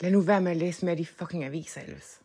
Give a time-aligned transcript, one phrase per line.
[0.00, 2.20] Lad nu være med at læse med de fucking aviser, Elvis.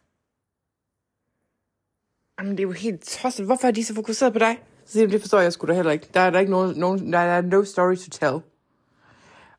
[2.40, 3.46] Jamen, det er jo helt tosset.
[3.46, 4.58] Hvorfor er de så fokuseret på dig?
[4.86, 6.10] Så siger det forstår jeg sgu da heller ikke.
[6.14, 8.40] Der er der ikke nogen, nogen der er no story to tell.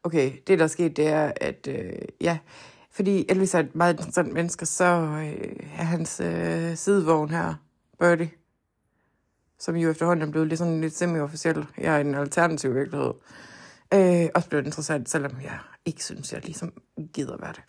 [0.03, 2.39] Okay, det der er sket, det er, at øh, ja,
[2.91, 7.55] fordi Elvis er et meget interessant menneske, så øh, er hans øh, sidevogn her,
[7.99, 8.31] Birdie,
[9.59, 11.67] som jo efterhånden er blevet lidt sådan lidt semi-officiel.
[11.79, 13.09] Jeg er en alternativ virkelighed.
[13.09, 13.54] Øh,
[13.95, 16.73] Øh, også blevet interessant, selvom jeg ikke synes, jeg ligesom
[17.13, 17.63] gider være det.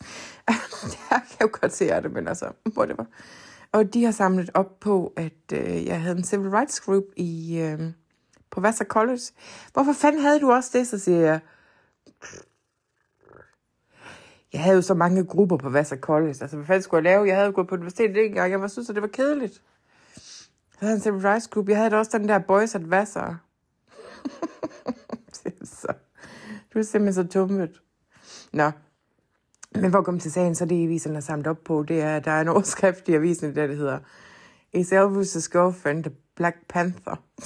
[1.12, 3.05] jeg kan jo godt se det, men altså, whatever.
[3.72, 7.59] Og de har samlet op på, at øh, jeg havde en civil rights group i,
[7.59, 7.80] øh,
[8.52, 9.22] på Vassar College.
[9.73, 11.39] Hvorfor fanden havde du også det, så siger jeg.
[14.53, 16.36] Jeg havde jo så mange grupper på Vassar College.
[16.41, 17.27] Altså, hvad fanden skulle jeg lave?
[17.27, 18.52] Jeg havde gået på universitetet en gang.
[18.52, 19.61] Jeg var synes, at det var kedeligt.
[20.81, 21.70] Jeg havde en civil rights group.
[21.70, 23.39] Jeg havde da også den der Boys at Vassar.
[25.81, 25.94] så.
[26.75, 27.81] Du er simpelthen så tummet.
[28.53, 28.72] Nå.
[29.75, 32.16] Men for at komme til sagen, så det avisen har samlet op på, det er,
[32.16, 34.00] at der er en overskrift i avisen, der det hedder
[34.73, 37.16] Is Elvis' girlfriend the Black Panther?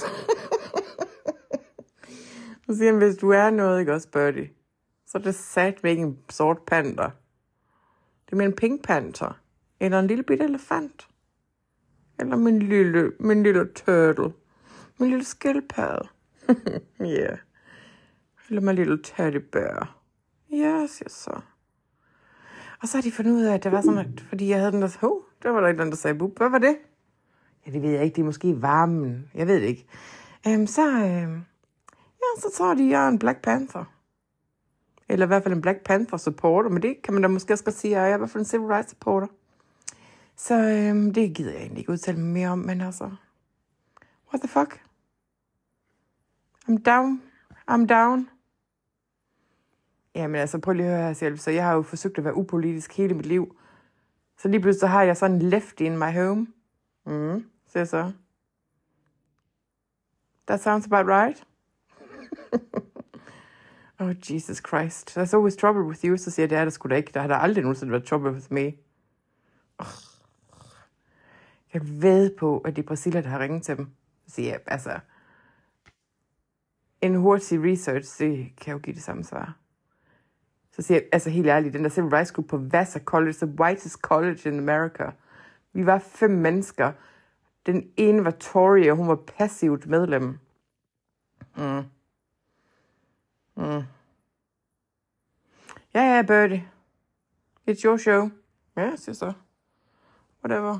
[2.66, 4.50] så siger han, hvis du er noget, ikke også, Birdie,
[5.06, 7.10] så er det sat med en sort panter.
[8.26, 9.40] Det er med en pink panther.
[9.80, 11.08] Eller en lille bitte elefant.
[12.18, 14.32] Eller min lille, min lille turtle.
[14.98, 16.08] Min lille skildpadde.
[17.00, 17.38] Yeah.
[18.50, 19.96] Eller min lille Bear.
[20.54, 21.40] Yes, yes, så.
[22.82, 24.72] Og så har de fundet ud af, at det var sådan, at, fordi jeg havde
[24.72, 26.76] den der, hov, der var der et der sagde, bub, hvad var det?
[27.66, 29.86] Ja, det ved jeg ikke, det er måske varmen, jeg ved det ikke.
[30.48, 31.44] Øhm, så, øhm,
[32.20, 33.84] ja, så tror de, jeg er en Black Panther.
[35.08, 37.70] Eller i hvert fald en Black Panther supporter, men det kan man da måske også
[37.70, 39.26] sige, at jeg er i hvert fald en civil rights supporter.
[40.36, 43.10] Så øhm, det gider jeg egentlig ikke udtale mig mere om, men altså,
[44.32, 44.80] what the fuck?
[46.68, 47.22] I'm down.
[47.70, 48.28] I'm down.
[50.14, 51.38] Jamen altså, prøv lige at høre her selv.
[51.38, 53.56] Så jeg har jo forsøgt at være upolitisk hele mit liv.
[54.38, 56.46] Så lige pludselig så har jeg sådan left in my home.
[57.06, 58.12] Mm, så så.
[60.46, 61.44] That sounds about right.
[64.00, 65.18] oh, Jesus Christ.
[65.18, 66.16] There's always trouble with you.
[66.16, 67.10] Så siger jeg, det er der sgu da ikke.
[67.14, 68.72] Der har der aldrig nogensinde været trouble with me.
[69.78, 69.86] Oh.
[71.74, 73.90] Jeg ved på, at det er Priscilla, der har ringet til dem.
[74.26, 75.00] Så siger jeg, altså,
[77.00, 79.56] en hurtig research, det kan jo give det samme svar.
[80.80, 83.46] Så siger jeg, altså helt ærligt, den der civil rights group på Vassar College, the
[83.46, 85.10] whitest college in America.
[85.72, 86.92] Vi var fem mennesker.
[87.66, 90.38] Den ene var Tory, og hun var passivt medlem.
[91.56, 91.82] Mm.
[93.56, 93.82] Mm.
[95.94, 96.68] Ja, ja, Birdie.
[97.70, 98.30] It's your show.
[98.76, 99.32] Ja, siger så.
[100.44, 100.78] Whatever.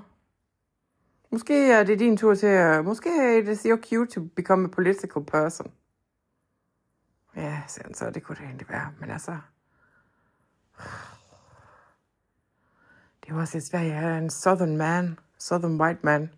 [1.31, 2.85] Måske er det din tur til at...
[2.85, 5.73] Måske er det your cue to become a political person.
[7.37, 8.11] Ja, sådan så.
[8.11, 8.93] Det kunne det egentlig være.
[9.01, 9.39] Men altså...
[13.25, 15.19] Det var også i Sverige, Jeg er en southern man.
[15.39, 16.31] Southern white man.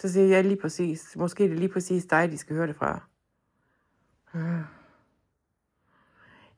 [0.00, 1.16] Så siger jeg lige præcis.
[1.16, 3.00] Måske er det lige præcis dig, de skal høre det fra.
[4.34, 4.60] Øh.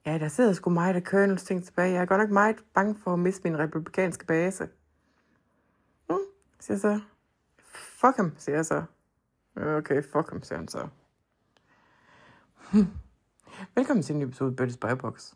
[0.06, 1.92] Ja, der sidder sgu meget af Colonels ting tilbage.
[1.92, 4.68] Jeg er godt nok meget bange for at miste min republikanske base.
[6.10, 6.18] Mm,
[6.60, 7.00] siger jeg så.
[7.74, 8.84] Fuck ham, siger jeg så.
[9.56, 10.88] Okay, fuck ham, siger han så.
[13.76, 15.34] Velkommen til en ny episode af Birdie's Buybox.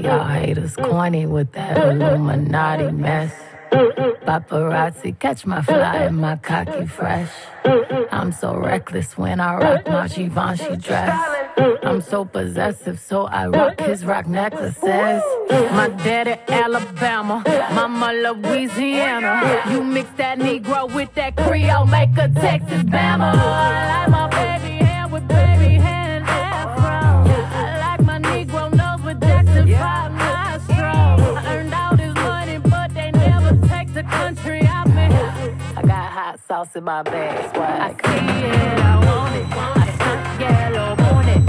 [0.00, 3.32] Y'all haters corny with that Illuminati mess.
[4.26, 7.30] Paparazzi catch my fly and my cocky fresh.
[8.10, 11.35] I'm so reckless when I rock my Givenchy dress.
[11.58, 14.82] I'm so possessive, so I rock his rock necklaces.
[14.82, 19.62] My daddy Alabama, mama Louisiana.
[19.70, 23.32] You mix that Negro with that Creole, make a Texas Bama.
[23.34, 26.22] I like my baby hair with baby hair.
[26.26, 31.38] I like my Negro nose with Jackson 5 nostrils.
[31.46, 34.60] I all this money, but they never take the country.
[34.62, 38.00] I got hot sauce in my bag, swag.
[38.04, 39.46] I see it, I want it.
[39.52, 41.45] I stunt yellow, want it.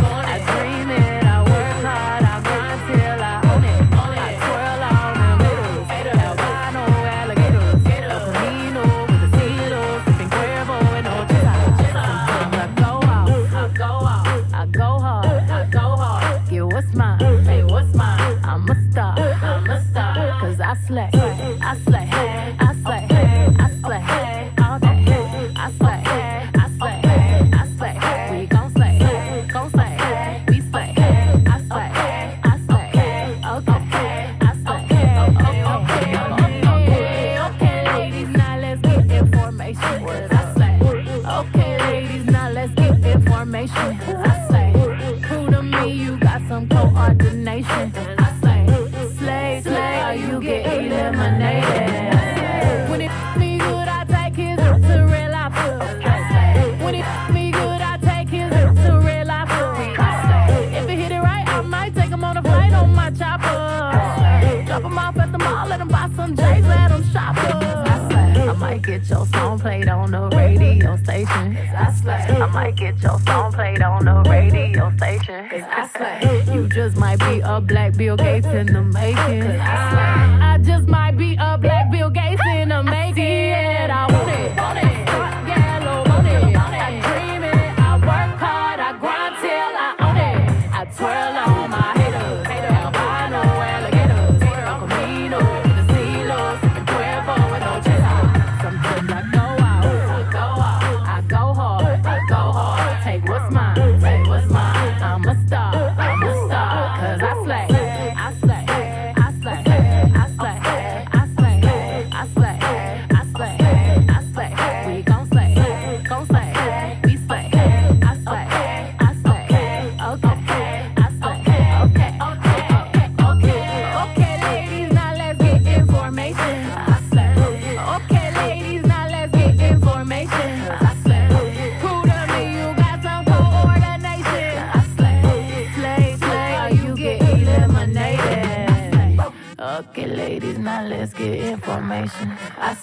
[72.68, 75.46] Might get your song played on the radio station.
[75.64, 76.54] I slay.
[76.54, 79.42] You just might be a black Bill Gates in the making.
[79.42, 80.46] Cause I slay.
[80.52, 82.42] I just might be a black Bill Gates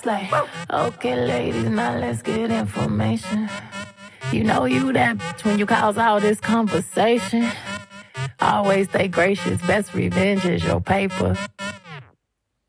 [0.05, 0.29] Slay.
[0.71, 3.49] Okay, ladies, now let's get information.
[4.33, 7.51] You know you that bitch when you cause all this conversation.
[8.39, 9.63] Always stay gracious.
[9.67, 11.35] Best revenge is your paper.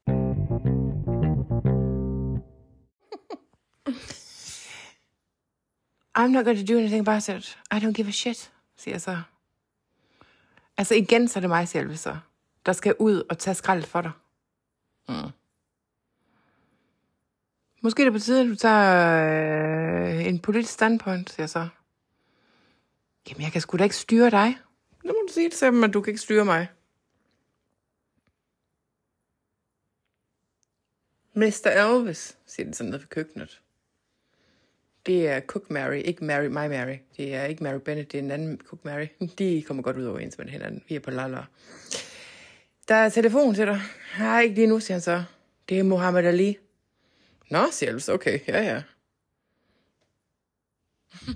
[6.16, 7.54] I'm not going to do anything about it.
[7.70, 9.18] I don't give a shit, siger så.
[10.78, 12.18] Altså igen, så er det mig selv, så.
[12.66, 14.12] Der skal ud og tage skraldet for dig.
[15.10, 15.32] Mm.
[17.86, 21.68] Måske er det på tide, at du tager øh, en politisk standpunkt, siger jeg så.
[23.30, 24.58] Jamen, jeg kan sgu da ikke styre dig.
[25.04, 26.68] Nu må du sige det til dem, at du kan ikke styre mig.
[31.34, 31.68] Mr.
[31.68, 33.62] Elvis, siger den sådan nede ved køkkenet.
[35.06, 36.98] Det er Cook Mary, ikke Mary, my Mary.
[37.18, 39.08] Det er ikke Mary Bennett, det er en anden Cook Mary.
[39.40, 40.84] De kommer godt ud overens med hinanden.
[40.90, 41.44] Vi er på laller.
[42.88, 43.82] Der er telefon til dig.
[44.20, 45.24] Nej, ikke lige nu, siger han så.
[45.70, 46.58] Det er Muhammad Ali.
[47.50, 48.10] Nå, siger Elvis.
[48.10, 48.82] Okay, ja, ja.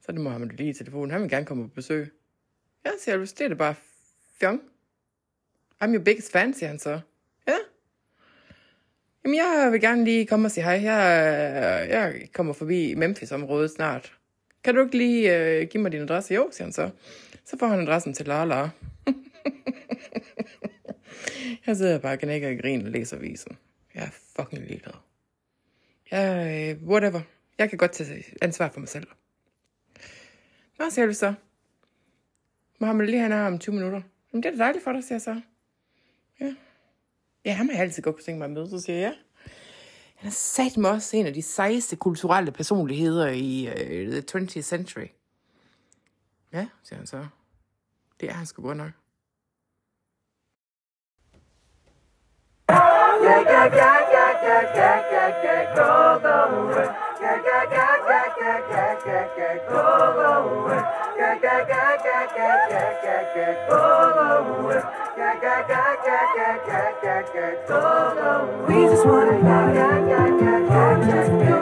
[0.00, 1.10] så er det Muhammad Ali i telefonen.
[1.10, 2.12] Han vil gerne komme på besøg.
[2.84, 3.32] Ja, siger Elvis.
[3.32, 3.74] Det er da bare
[4.40, 4.60] fjong.
[5.84, 7.00] I'm your biggest fan, siger han så.
[7.48, 7.56] Ja.
[9.24, 10.80] Jamen, jeg vil gerne lige komme og sige hej.
[10.82, 14.12] Jeg, jeg kommer forbi Memphis-området snart.
[14.64, 16.34] Kan du ikke lige øh, give mig din adresse?
[16.34, 16.90] Jo, siger han så.
[17.44, 18.54] Så får han adressen til Lala.
[21.66, 23.56] jeg sidder bare og knækker i grin og læser avisen.
[23.94, 24.94] Jeg er fucking ligeglad.
[26.10, 27.20] Jeg, øh, whatever.
[27.58, 29.06] Jeg kan godt tage ansvar for mig selv.
[30.78, 31.34] Nå, siger du så.
[32.78, 34.02] Mohammed lige han er om 20 minutter.
[34.32, 35.40] Jamen, det er da dejligt for dig, siger jeg så.
[36.40, 36.54] Ja.
[37.44, 39.14] Ja, ham har jeg altid godt kunne tænke mig at møde, så siger jeg ja.
[40.16, 44.60] Han er sat mig også en af de sejeste kulturelle personligheder i uh, the 20th
[44.60, 45.06] century.
[46.52, 47.26] Ja, siger han så.
[48.20, 49.01] Det er han sgu godt nok.
[68.68, 69.72] We just wanna know,
[70.70, 71.61] I just feel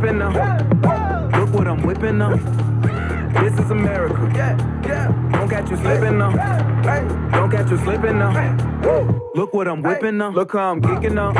[0.00, 2.36] Look what I'm whipping now.
[3.42, 4.14] This is America.
[5.32, 6.30] Don't catch you slipping now.
[7.32, 8.32] Don't catch you slipping now.
[9.34, 10.30] Look what I'm whipping now.
[10.30, 11.32] Look how I'm kicking now.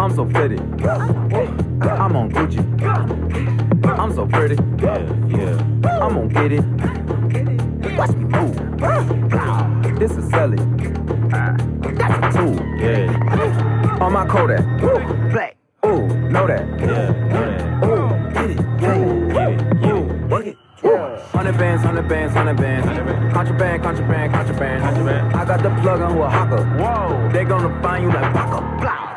[0.00, 0.60] I'm so fitted.
[0.60, 2.64] I'm on Gucci.
[3.84, 4.56] I'm so pretty.
[4.82, 6.00] Yeah, yeah.
[6.02, 6.64] I'm gonna get it.
[7.96, 8.56] Watch me move.
[9.98, 10.76] This is selling.
[11.28, 12.56] That's a tool.
[12.78, 13.98] Yeah.
[14.00, 14.64] On my Kodak.
[15.30, 15.57] Black.
[16.48, 16.66] That.
[16.80, 16.86] Yeah,
[17.80, 18.32] know that.
[18.32, 18.56] Get it.
[18.80, 18.96] Yeah,
[19.34, 19.82] get it.
[19.82, 20.56] Yeah, work it.
[21.30, 22.86] Hundred bands, hundred bands, hundred bands.
[23.34, 24.82] Contraband, contraband, contraband.
[24.82, 25.36] Contraband.
[25.36, 26.64] I got the plug on who a hawker.
[26.64, 27.28] Whoa.
[27.34, 28.60] They gonna find you like Paco.
[28.80, 29.07] Blah.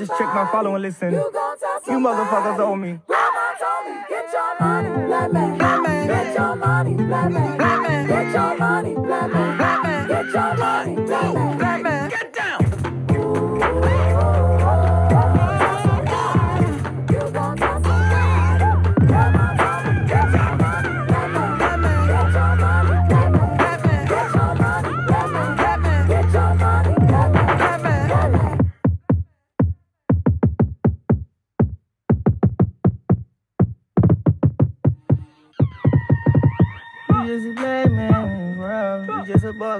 [0.00, 1.12] Just checked my follow and listen.
[1.12, 1.20] You
[1.98, 2.98] motherfuckers owe me.
[3.06, 5.58] Mama told me, get your money, black man.
[5.58, 6.06] Black man.
[6.06, 7.56] Get your money, black man.
[7.58, 8.08] Black man.
[8.08, 9.56] Get your money, black man.
[9.58, 10.08] Black man.
[10.08, 10.94] Get your money,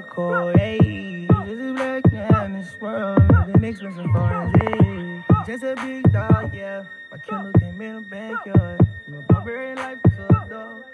[0.01, 0.79] A hey.
[0.83, 3.23] You just a black man in this world.
[3.47, 5.25] Living expensive foreign, hey.
[5.47, 6.85] Just a big dog, yeah.
[7.11, 8.81] My killer came in the backyard.
[9.09, 10.85] My barbarian life is a dog.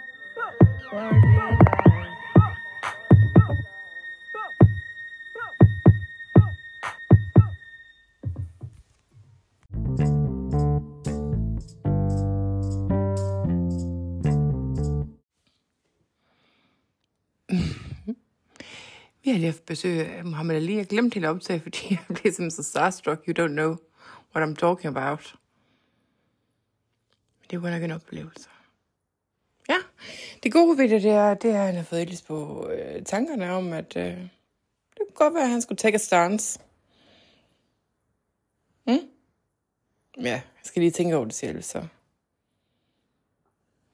[19.26, 20.76] Vi har lige haft besøg af Mohammed Ali.
[20.76, 23.28] Jeg glemte helt at optage, fordi jeg blev simpelthen så starstruck.
[23.28, 23.76] You don't know
[24.34, 25.34] what I'm talking about.
[27.40, 28.48] Men det var nok en oplevelse.
[29.68, 29.76] Ja,
[30.42, 33.02] det gode ved det, det er, det er at han har fået lidt på øh,
[33.02, 36.60] tankerne om, at øh, det kunne godt være, at han skulle take a stance.
[38.86, 38.98] Mm?
[40.20, 41.86] Ja, jeg skal lige tænke over det selv, så.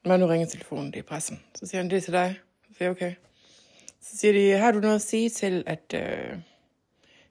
[0.05, 1.43] Men nu ringer telefonen, det er pressen.
[1.55, 2.39] Så siger han, det er til dig.
[2.67, 3.13] Så siger jeg, okay.
[4.03, 6.37] Så siger de, har du noget at sige til, at øh,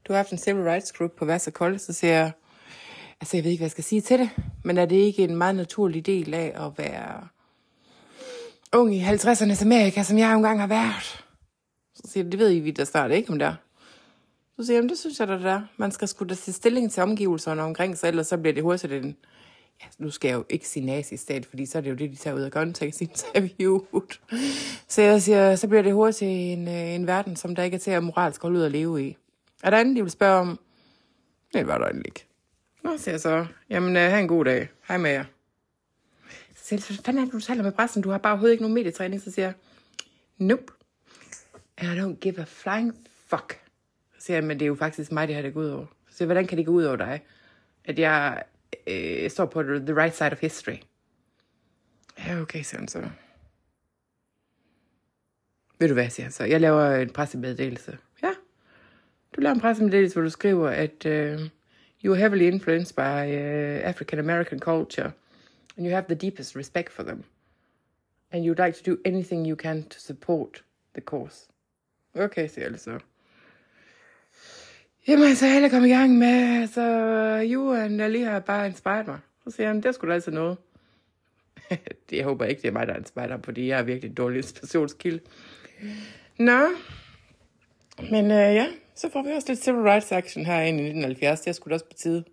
[0.05, 1.79] du har haft en civil rights group på Vassar Kolde?
[1.79, 2.33] Så siger jeg,
[3.21, 4.31] altså jeg ved ikke, hvad jeg skal sige til det,
[4.65, 7.29] men er det ikke en meget naturlig del af at være
[8.73, 11.25] ung i 50'ernes Amerika, som jeg engang har været?
[11.95, 13.55] Så siger de, det ved I vi der snart ikke, om der.
[14.59, 15.63] Så siger jeg, det synes jeg da, det er.
[15.77, 18.93] Man skal sgu da se stilling til omgivelserne omkring sig, ellers så bliver det hurtigt
[18.93, 19.17] en...
[19.81, 22.17] Ja, nu skal jeg jo ikke sige nazistat, fordi så er det jo det, de
[22.17, 24.21] tager ud af kontekst i interviewet.
[24.89, 27.79] Så jeg siger, så bliver det hurtigt en, øh, en verden, som der ikke er
[27.79, 29.17] til at moralsk holde ud at leve i.
[29.63, 30.59] Er der andet, de vil spørge om?
[31.55, 32.27] Det var der egentlig ikke.
[32.85, 33.47] Nå, siger jeg så.
[33.71, 34.69] Jamen, uh, have en god dag.
[34.89, 35.25] Hej med jer.
[36.57, 38.03] Så siger jeg, hvad fanden er det, du taler med pressen?
[38.03, 39.23] Du har bare overhovedet ikke nogen medietræning.
[39.23, 39.55] Så siger jeg,
[40.39, 40.73] nope.
[41.79, 42.95] And I don't give a flying
[43.27, 43.61] fuck.
[44.19, 45.87] Så siger jeg, men det er jo faktisk mig, det her det går ud over.
[46.09, 47.21] Så siger jeg, hvordan kan det gå ud over dig?
[47.85, 48.43] At jeg øh,
[49.29, 50.77] står på the right side of history.
[52.41, 53.09] Okay, siger han så.
[55.79, 56.45] Ved du hvad, siger han så?
[56.45, 57.99] Jeg laver en pressemeddelelse.
[58.23, 58.35] Ja,
[59.37, 61.41] du laver en pressemeddelelse, hvor du skriver, at uh,
[62.05, 65.13] you are heavily influenced by uh, African American culture,
[65.77, 67.25] and you have the deepest respect for them.
[68.33, 70.65] And you'd like to do anything you can to support
[70.95, 71.49] the cause.
[72.15, 72.99] Okay, siger jeg så.
[75.09, 76.83] Jamen, altså, så heller kom i gang med, altså,
[77.53, 79.19] Johan, der lige har bare inspireret mig.
[79.45, 80.57] Så siger han, det skulle da altid noget.
[82.11, 84.15] det, jeg håber ikke, det er mig, der inspirerer ham, fordi jeg er virkelig en
[84.15, 85.21] dårlig inspirationskilde.
[86.39, 86.69] Nå,
[88.11, 91.41] men øh, ja, så får vi også lidt civil rights action her i 1970.
[91.41, 92.25] Det er sgu da også på tide.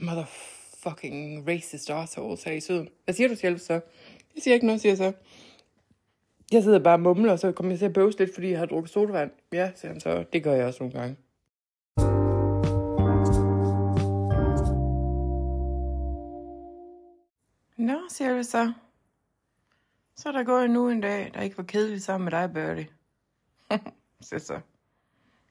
[0.00, 2.88] Motherfucking racist assholes her i syden.
[3.04, 3.72] Hvad siger du selv så?
[4.34, 5.12] Jeg siger ikke noget, siger jeg så.
[6.52, 8.58] Jeg sidder bare og mumler, og så kommer jeg til at bøvse lidt, fordi jeg
[8.58, 9.30] har drukket sodavand.
[9.52, 10.24] Ja, siger han så.
[10.32, 11.16] Det gør jeg også nogle gange.
[17.76, 18.72] Nå, siger du så.
[20.16, 22.88] Så er der gået nu en dag, der ikke var kedelig sammen med dig, Birdie.
[24.28, 24.60] siger så.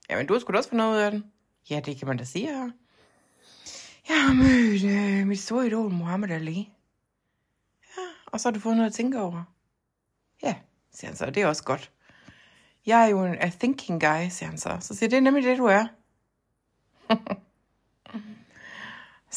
[0.10, 1.32] Jamen, du har sgu da også fået noget ud af den.
[1.70, 2.72] Ja, det kan man da sige, her.
[4.10, 6.70] Jeg har mødt øh, mit store idol, Muhammad Ali.
[7.98, 9.44] Ja, og så har du fået noget at tænke over.
[10.44, 10.56] Ja,
[10.96, 11.92] siger han så, det er også godt.
[12.86, 14.78] Jeg er jo en a thinking guy, siger han så.
[14.82, 15.88] Så siger det er nemlig det, du er.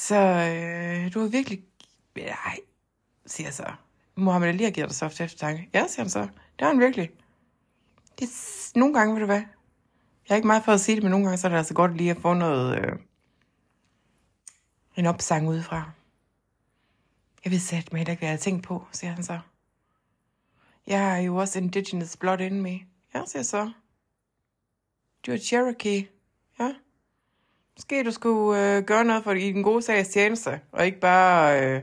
[0.08, 1.62] så øh, du er virkelig...
[2.16, 2.56] Nej,
[3.26, 3.72] siger jeg så.
[4.14, 5.70] Mohammed Ali har givet dig så til eftertanke.
[5.74, 6.20] Ja, siger han så.
[6.20, 7.10] Det har han virkelig.
[8.18, 9.42] Det er nogle gange, ved du hvad?
[10.28, 11.74] Jeg er ikke meget for at sige det, men nogle gange så er det altså
[11.74, 12.78] godt lige at få noget...
[12.78, 12.98] Øh,
[14.96, 15.90] en opsang udefra.
[17.44, 19.38] Jeg ved sætte mig ikke, hvad jeg havde tænkt på, siger han så.
[20.88, 22.80] Jeg har jo også indigenous blood in me.
[23.14, 23.72] Ja, siger så.
[25.26, 26.08] Du er Cherokee.
[26.60, 26.74] Ja.
[27.76, 31.62] Måske du skulle øh, gøre noget for i den gode sags tjeneste, og ikke bare...
[31.62, 31.82] Øh...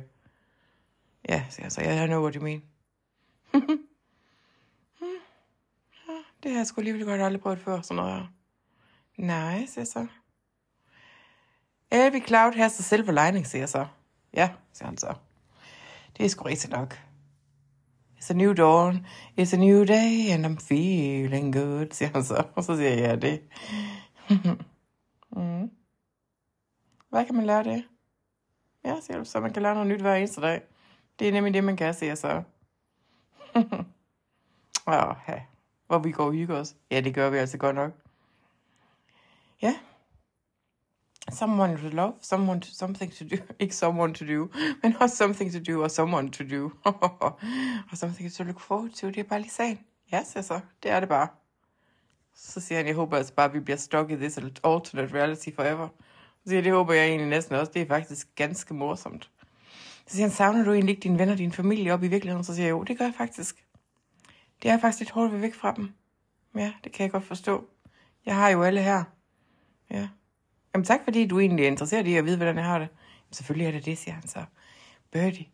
[1.29, 1.81] Ja, siger så.
[1.81, 2.63] Jeg know what you mean.
[3.53, 3.59] ja,
[6.43, 8.27] det har jeg sgu alligevel godt aldrig prøvet før, sådan noget her.
[9.17, 10.07] Nej, siger så.
[11.91, 13.87] Every cloud has a silver lining, siger så.
[14.33, 15.13] Ja, siger han så.
[16.17, 16.99] Det er sgu rigtigt nok.
[18.25, 19.05] It's a new dawn,
[19.37, 22.43] it's a new day, and I'm feeling good, siger han så.
[22.55, 23.41] Og så siger jeg, ja, det.
[25.37, 25.71] mm.
[27.09, 27.83] Hvad kan man lære det?
[28.85, 30.61] Ja, siger du, så man kan lære noget nyt hver eneste dag.
[31.19, 32.43] Det er nemlig det, man kan, siger jeg så.
[34.87, 35.41] Åh, ja.
[35.87, 36.75] Hvor vi går og hygger os.
[36.91, 37.91] Ja, det gør vi altså godt nok.
[39.61, 39.75] Ja.
[41.31, 43.35] Someone to love, someone to, something to do.
[43.59, 44.49] Ikke someone to do,
[44.83, 46.71] men også something to do og someone to do.
[47.91, 49.79] og something to look forward to, det er bare lige sagen.
[50.11, 50.59] Ja, yes, altså, så.
[50.83, 51.27] Det er det bare.
[52.35, 55.49] Så siger han, jeg håber altså bare, at vi bliver stuck i this alternate reality
[55.55, 55.87] forever.
[56.43, 57.71] Så siger jeg, det håber jeg egentlig næsten også.
[57.73, 59.31] Det er faktisk ganske morsomt.
[60.07, 62.43] Så siger han, savner du egentlig ikke dine venner og din familie op i virkeligheden?
[62.43, 63.65] Så siger jeg, jo, det gør jeg faktisk.
[64.63, 65.93] Det er faktisk lidt hårdt at være væk fra dem.
[66.55, 67.67] Ja, det kan jeg godt forstå.
[68.25, 69.03] Jeg har jo alle her.
[69.89, 70.07] Ja.
[70.75, 72.87] Jamen tak, fordi du egentlig er interesseret i at vide, hvordan jeg har det.
[72.89, 74.45] Jamen, selvfølgelig er det det, siger han så.
[75.11, 75.45] Birdie.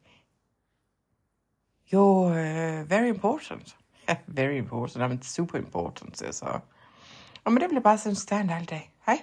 [1.94, 3.78] Jo, uh, very important.
[4.10, 5.02] Ja, very important.
[5.02, 6.60] Jamen, super important, siger jeg så.
[7.44, 8.92] Og med det bliver bare sådan en stand dag.
[9.06, 9.18] Hej.